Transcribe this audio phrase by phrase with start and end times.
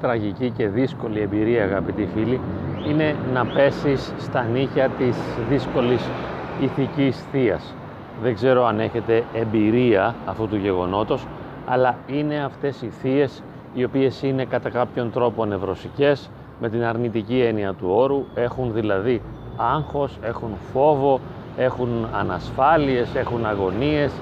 [0.00, 2.40] τραγική και δύσκολη εμπειρία αγαπητοί φίλοι
[2.88, 5.16] είναι να πέσεις στα νύχια της
[5.48, 6.08] δύσκολης
[6.60, 7.74] ηθικής θείας.
[8.22, 11.26] Δεν ξέρω αν έχετε εμπειρία αυτού του γεγονότος,
[11.66, 13.42] αλλά είναι αυτές οι θείες
[13.74, 19.22] οι οποίες είναι κατά κάποιον τρόπο νευρωσικές, με την αρνητική έννοια του όρου, έχουν δηλαδή
[19.56, 21.20] άγχος, έχουν φόβο,
[21.56, 24.12] έχουν ανασφάλειες, έχουν αγωνίες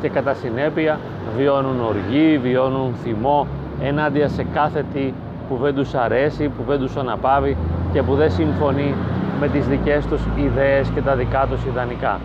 [0.00, 0.98] και κατά συνέπεια
[1.36, 3.46] βιώνουν οργή, βιώνουν θυμό
[3.82, 5.12] ενάντια σε κάθε τι
[5.48, 7.56] που δεν τους αρέσει, που δεν τους αναπαύει
[7.92, 8.94] και που δεν συμφωνεί
[9.40, 12.20] με τις δικές τους ιδέες και τα δικά τους ιδανικά.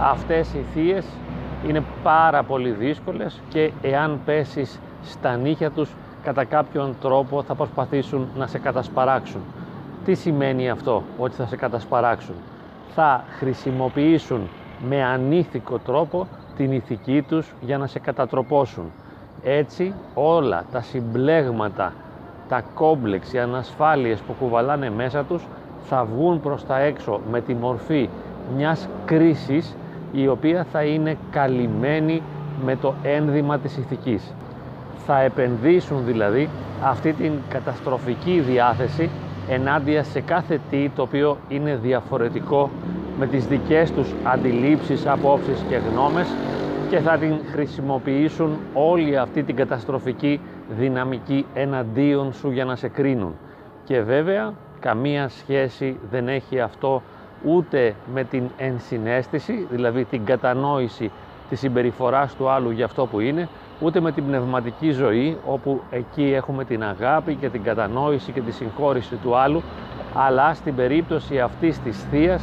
[0.00, 1.06] Αυτές οι θείες
[1.68, 5.90] είναι πάρα πολύ δύσκολες και εάν πέσεις στα νύχια τους
[6.22, 9.40] κατά κάποιον τρόπο θα προσπαθήσουν να σε κατασπαράξουν.
[10.04, 12.34] Τι σημαίνει αυτό ότι θα σε κατασπαράξουν;
[12.94, 14.48] Θα χρησιμοποιήσουν
[14.88, 18.92] με ανήθικο τρόπο την ηθική τους για να σε κατατροπώσουν.
[19.42, 21.92] Έτσι όλα τα συμπλέγματα,
[22.48, 25.46] τα κόμπλεξ, οι ανασφάλειες που κουβαλάνε μέσα τους
[25.88, 28.08] θα βγουν προς τα έξω με τη μορφή
[28.56, 29.76] μιας κρίσης
[30.12, 32.22] η οποία θα είναι καλυμμένη
[32.64, 34.32] με το ένδυμα της ηθικής.
[35.06, 36.48] Θα επενδύσουν δηλαδή
[36.82, 39.10] αυτή την καταστροφική διάθεση
[39.48, 42.70] ενάντια σε κάθε τι το οποίο είναι διαφορετικό
[43.18, 46.36] με τις δικές τους αντιλήψεις, απόψεις και γνώμες
[46.90, 50.40] και θα την χρησιμοποιήσουν όλη αυτή την καταστροφική
[50.78, 53.34] δυναμική εναντίον σου για να σε κρίνουν.
[53.84, 57.02] Και βέβαια καμία σχέση δεν έχει αυτό
[57.44, 61.10] ούτε με την ενσυναίσθηση, δηλαδή την κατανόηση
[61.48, 63.48] της συμπεριφοράς του άλλου για αυτό που είναι,
[63.80, 68.52] ούτε με την πνευματική ζωή, όπου εκεί έχουμε την αγάπη και την κατανόηση και τη
[68.52, 69.62] συγχώρηση του άλλου,
[70.14, 72.40] αλλά στην περίπτωση αυτής της θεία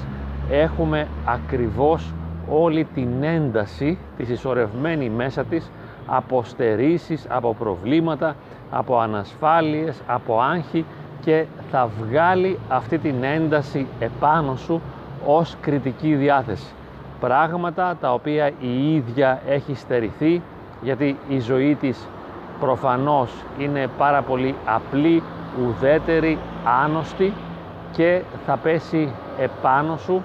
[0.50, 2.14] έχουμε ακριβώς
[2.52, 5.72] όλη την ένταση της ισορρευμένη μέσα της
[6.06, 8.36] από στερήσεις, από προβλήματα,
[8.72, 10.86] από ανασφάλειες, από άγχη
[11.22, 14.82] και θα βγάλει αυτή την ένταση επάνω σου
[15.26, 16.74] ως κριτική διάθεση.
[17.20, 20.42] Πράγματα τα οποία η ίδια έχει στερηθεί
[20.82, 22.08] γιατί η ζωή της
[22.60, 25.24] προφανώς είναι πάρα πολύ απλή,
[25.66, 26.38] ουδέτερη,
[26.84, 27.34] άnosτη
[27.92, 30.24] και θα πέσει επάνω σου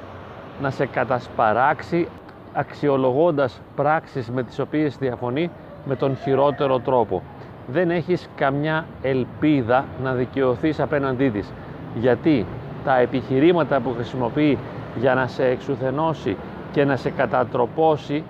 [0.60, 2.08] να σε κατασπαράξει
[2.52, 5.50] αξιολογώντας πράξεις με τις οποίες διαφωνεί
[5.84, 7.22] με τον χειρότερο τρόπο.
[7.66, 11.52] Δεν έχεις καμιά ελπίδα να δικαιωθείς απέναντί της.
[11.94, 12.46] Γιατί
[12.84, 14.58] τα επιχειρήματα που χρησιμοποιεί
[14.96, 16.36] για να σε εξουθενώσει
[16.72, 18.24] και να σε κατατροπώσει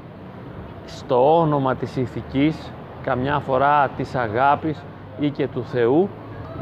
[0.86, 2.72] στο όνομα της ηθικής,
[3.02, 4.82] καμιά φορά της αγάπης
[5.20, 6.08] ή και του Θεού,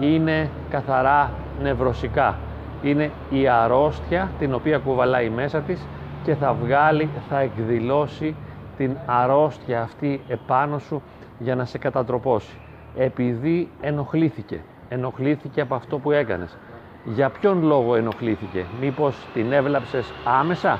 [0.00, 1.30] είναι καθαρά
[1.62, 2.34] νευρωσικά.
[2.84, 5.86] Είναι η αρρώστια την οποία κουβαλάει μέσα της
[6.24, 8.34] και θα βγάλει, θα εκδηλώσει
[8.76, 11.02] την αρρώστια αυτή επάνω σου
[11.38, 12.56] για να σε κατατροπώσει.
[12.96, 16.56] Επειδή ενοχλήθηκε, ενοχλήθηκε από αυτό που έκανες.
[17.04, 20.78] Για ποιον λόγο ενοχλήθηκε, μήπως την έβλαψες άμεσα;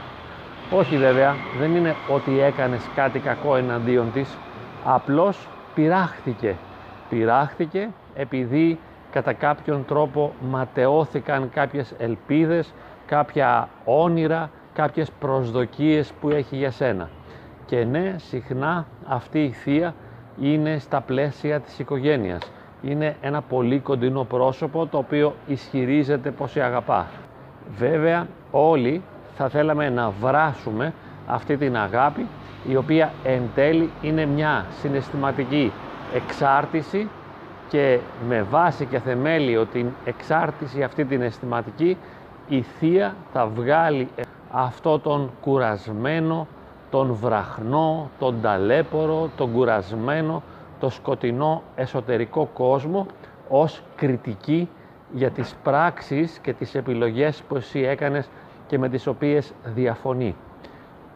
[0.71, 4.38] Όχι βέβαια, δεν είναι ότι έκανες κάτι κακό εναντίον της,
[4.84, 6.56] απλώς πειράχθηκε.
[7.09, 8.78] Πειράχθηκε επειδή
[9.14, 12.72] κατά κάποιον τρόπο ματαιώθηκαν κάποιες ελπίδες,
[13.06, 17.08] κάποια όνειρα, κάποιες προσδοκίες που έχει για σένα.
[17.66, 19.94] Και ναι, συχνά αυτή η θεία
[20.41, 22.53] είναι στα πλαίσια της οικογένειας.
[22.82, 27.06] Είναι ένα πολύ κοντινό πρόσωπο το οποίο ισχυρίζεται πως σε αγαπά.
[27.76, 29.03] Βέβαια όλοι
[29.36, 30.92] θα θέλαμε να βράσουμε
[31.26, 32.26] αυτή την αγάπη
[32.69, 35.72] η οποία εν τέλει είναι μια συναισθηματική
[36.14, 37.08] εξάρτηση
[37.69, 37.98] και
[38.28, 41.97] με βάση και θεμέλιο την εξάρτηση αυτή την αισθηματική
[42.48, 44.08] η θεία θα βγάλει
[44.50, 46.47] αυτό τον κουρασμένο,
[46.91, 50.42] τον βραχνό, τον ταλέπορο, τον κουρασμένο,
[50.80, 53.06] το σκοτεινό εσωτερικό κόσμο
[53.48, 54.69] ως κριτική
[55.12, 58.28] για τις πράξεις και τις επιλογές που εσύ έκανες
[58.66, 60.34] και με τις οποίες διαφωνεί.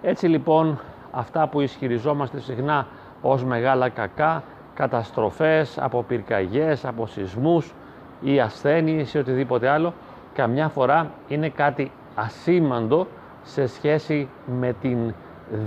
[0.02, 0.78] Έτσι λοιπόν
[1.10, 2.86] αυτά που ισχυριζόμαστε συχνά
[3.22, 4.42] ως μεγάλα κακά,
[4.78, 7.74] καταστροφές, από πυρκαγιές, από σεισμούς
[8.20, 9.94] ή ασθένειες ή οτιδήποτε άλλο,
[10.34, 13.06] καμιά φορά είναι κάτι ασήμαντο
[13.42, 14.28] σε σχέση
[14.60, 15.14] με την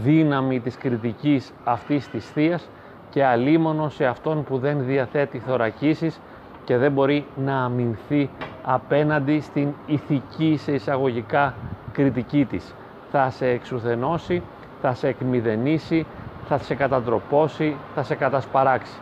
[0.03, 2.59] δύναμη της κριτικής αυτής της θεία
[3.09, 6.19] και αλίμονο σε αυτόν που δεν διαθέτει θωρακίσεις
[6.63, 8.29] και δεν μπορεί να αμυνθεί
[8.63, 11.53] απέναντι στην ηθική σε εισαγωγικά
[11.91, 12.75] κριτική της.
[13.11, 14.41] Θα σε εξουθενώσει,
[14.81, 16.05] θα σε εκμηδενήσει,
[16.51, 18.93] θα σε κατατροπώσει, θα σε κατασπαράξει.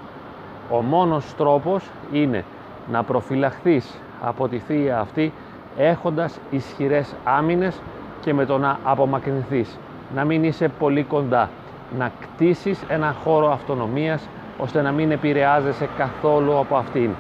[0.70, 2.46] Ο μόνος τρόπος είναι
[2.92, 5.34] να προφυλαχθείς από τη θεία αυτή
[5.78, 7.82] έχοντας ισχυρές άμυνες
[8.22, 9.78] και με το να απομακρυνθείς,
[10.16, 11.50] να μην είσαι πολύ κοντά,
[11.98, 17.12] να κτίσεις ένα χώρο αυτονομίας ώστε να μην επηρεάζεσαι καθόλου από αυτήν.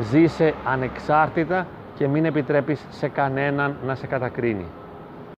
[0.00, 4.66] Ζήσε ανεξάρτητα και μην επιτρέπεις σε κανέναν να σε κατακρίνει.